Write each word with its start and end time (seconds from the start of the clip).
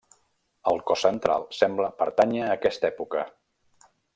El 0.71 0.79
cos 0.91 1.03
central 1.07 1.45
sembla 1.57 1.91
pertànyer 2.01 2.43
a 2.47 2.51
aquesta 2.57 2.91
època. 2.91 3.29